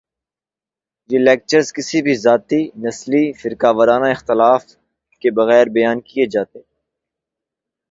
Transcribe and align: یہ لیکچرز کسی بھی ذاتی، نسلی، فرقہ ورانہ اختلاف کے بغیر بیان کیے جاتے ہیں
یہ 1.09 1.19
لیکچرز 1.27 1.67
کسی 1.75 1.99
بھی 2.05 2.13
ذاتی، 2.23 2.61
نسلی، 2.83 3.23
فرقہ 3.39 3.71
ورانہ 3.77 4.09
اختلاف 4.15 4.63
کے 5.21 5.29
بغیر 5.39 5.65
بیان 5.75 5.97
کیے 6.07 6.25
جاتے 6.33 6.57
ہیں 6.59 6.69